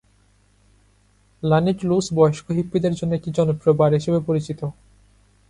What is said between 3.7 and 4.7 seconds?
বাড়ি হিসাবে পরিচিত।